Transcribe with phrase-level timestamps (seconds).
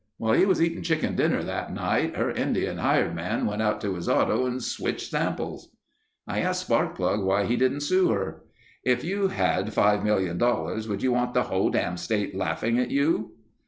[0.17, 3.93] "While he was eating chicken dinner that night, her Indian hired man went out to
[3.93, 5.69] his auto and switched samples."
[6.27, 8.41] I asked Sparkplug why he didn't sue her.
[8.83, 13.33] "If you had $5,000,000 would you want the whole dam' state laughing at you?"